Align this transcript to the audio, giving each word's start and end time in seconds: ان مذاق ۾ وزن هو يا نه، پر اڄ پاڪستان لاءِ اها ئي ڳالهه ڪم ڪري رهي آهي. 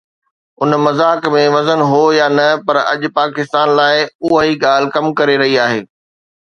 ان 0.61 0.71
مذاق 0.85 1.27
۾ 1.35 1.43
وزن 1.55 1.79
هو 1.91 2.01
يا 2.19 2.27
نه، 2.37 2.47
پر 2.65 2.75
اڄ 2.91 3.01
پاڪستان 3.17 3.67
لاءِ 3.79 3.97
اها 4.23 4.37
ئي 4.45 4.53
ڳالهه 4.65 4.93
ڪم 4.95 5.05
ڪري 5.19 5.35
رهي 5.45 5.55
آهي. 5.69 5.81